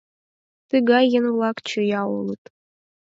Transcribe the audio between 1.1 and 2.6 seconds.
еҥ-влак чоя улыт.